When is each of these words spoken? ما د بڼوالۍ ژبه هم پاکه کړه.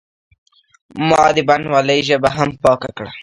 ما 1.07 1.23
د 1.35 1.37
بڼوالۍ 1.47 1.99
ژبه 2.07 2.29
هم 2.37 2.49
پاکه 2.63 2.89
کړه. 2.97 3.11